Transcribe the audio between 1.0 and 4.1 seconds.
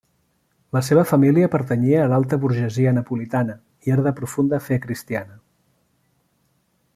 família pertanyia a l'alta burgesia napolitana i era